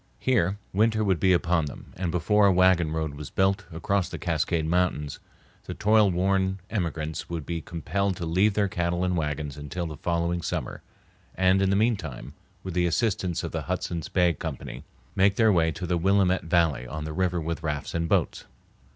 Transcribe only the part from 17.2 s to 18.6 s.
with rafts and boats.